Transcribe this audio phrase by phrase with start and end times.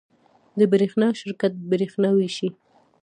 [0.57, 2.49] د برښنا شرکت بریښنا ویشي